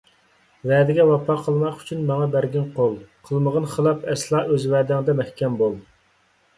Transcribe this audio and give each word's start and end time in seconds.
ۋەدىگە 0.69 1.05
ۋاپا 1.09 1.35
قىلماق 1.49 1.83
ئۈچۈن 1.83 2.01
ماڭا 2.09 2.29
بەرگىن 2.37 2.67
قول، 2.81 2.97
قىلمىغىن 3.31 3.71
خىلاپ 3.77 4.11
ئەسلا، 4.11 4.45
ئۆز 4.53 4.71
ۋەدەڭدە 4.77 5.21
مەھكەم 5.25 5.63
بول. 5.65 5.83